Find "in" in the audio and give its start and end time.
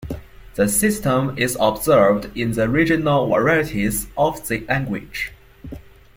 2.35-2.53